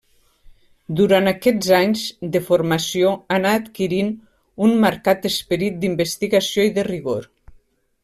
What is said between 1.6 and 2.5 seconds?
anys de